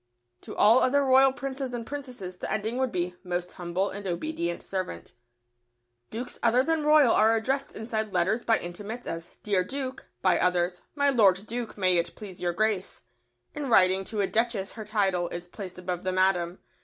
[0.41, 4.63] To all other Royal Princes and Princesses the ending would be "Most Humble and Obedient
[4.63, 8.43] Servant." [Sidenote: To a Duke and Duchess.] Dukes other than royal are addressed inside letters
[8.43, 13.03] by intimates as "Dear Duke," by others "My Lord Duke, may it please your Grace."
[13.53, 16.57] In writing to a Duchess her title is placed above the "Madam."